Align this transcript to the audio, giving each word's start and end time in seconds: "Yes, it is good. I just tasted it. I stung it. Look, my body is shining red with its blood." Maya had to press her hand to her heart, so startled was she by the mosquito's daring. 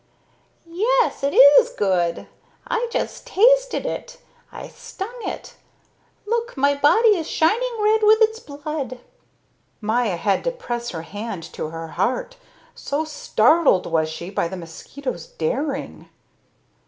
"Yes, 0.65 1.21
it 1.23 1.29
is 1.31 1.69
good. 1.69 2.25
I 2.65 2.87
just 2.91 3.27
tasted 3.27 3.85
it. 3.85 4.17
I 4.51 4.67
stung 4.67 5.13
it. 5.25 5.53
Look, 6.25 6.57
my 6.57 6.73
body 6.73 7.09
is 7.09 7.29
shining 7.29 7.69
red 7.79 8.01
with 8.01 8.19
its 8.19 8.39
blood." 8.39 8.97
Maya 9.79 10.15
had 10.15 10.43
to 10.45 10.51
press 10.51 10.89
her 10.89 11.03
hand 11.03 11.43
to 11.53 11.69
her 11.69 11.89
heart, 11.89 12.35
so 12.73 13.05
startled 13.05 13.85
was 13.85 14.09
she 14.09 14.31
by 14.31 14.47
the 14.47 14.57
mosquito's 14.57 15.27
daring. 15.27 16.09